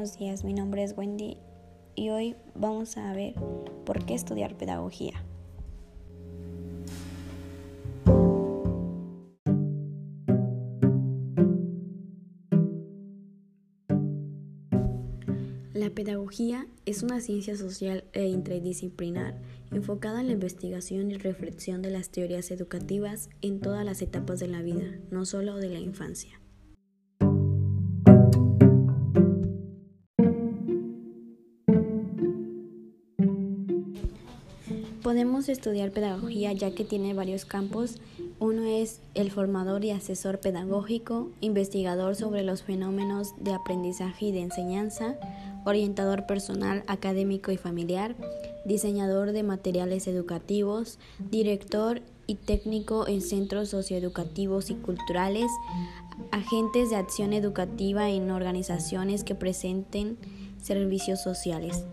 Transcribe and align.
buenos 0.00 0.16
días. 0.16 0.44
Mi 0.44 0.54
nombre 0.54 0.82
es 0.82 0.96
Wendy 0.96 1.36
y 1.94 2.08
hoy 2.08 2.34
vamos 2.54 2.96
a 2.96 3.12
ver 3.12 3.34
por 3.84 4.06
qué 4.06 4.14
estudiar 4.14 4.56
pedagogía. 4.56 5.22
La 15.74 15.90
pedagogía 15.90 16.66
es 16.86 17.02
una 17.02 17.20
ciencia 17.20 17.54
social 17.58 18.04
e 18.14 18.24
interdisciplinar 18.24 19.38
enfocada 19.70 20.20
en 20.22 20.28
la 20.28 20.32
investigación 20.32 21.10
y 21.10 21.18
reflexión 21.18 21.82
de 21.82 21.90
las 21.90 22.08
teorías 22.08 22.50
educativas 22.50 23.28
en 23.42 23.60
todas 23.60 23.84
las 23.84 24.00
etapas 24.00 24.40
de 24.40 24.48
la 24.48 24.62
vida, 24.62 24.98
no 25.10 25.26
solo 25.26 25.58
de 25.58 25.68
la 25.68 25.78
infancia. 25.78 26.39
Podemos 35.02 35.48
estudiar 35.48 35.92
pedagogía 35.92 36.52
ya 36.52 36.74
que 36.74 36.84
tiene 36.84 37.14
varios 37.14 37.46
campos. 37.46 37.96
Uno 38.38 38.64
es 38.64 39.00
el 39.14 39.30
formador 39.30 39.84
y 39.84 39.92
asesor 39.92 40.40
pedagógico, 40.40 41.30
investigador 41.40 42.16
sobre 42.16 42.42
los 42.42 42.62
fenómenos 42.62 43.32
de 43.38 43.54
aprendizaje 43.54 44.26
y 44.26 44.32
de 44.32 44.42
enseñanza, 44.42 45.16
orientador 45.64 46.26
personal, 46.26 46.84
académico 46.86 47.50
y 47.50 47.56
familiar, 47.56 48.14
diseñador 48.66 49.32
de 49.32 49.42
materiales 49.42 50.06
educativos, 50.06 50.98
director 51.30 52.02
y 52.26 52.34
técnico 52.34 53.08
en 53.08 53.22
centros 53.22 53.70
socioeducativos 53.70 54.68
y 54.68 54.74
culturales, 54.74 55.50
agentes 56.30 56.90
de 56.90 56.96
acción 56.96 57.32
educativa 57.32 58.10
en 58.10 58.30
organizaciones 58.30 59.24
que 59.24 59.34
presenten 59.34 60.18
servicios 60.60 61.22
sociales. 61.22 61.84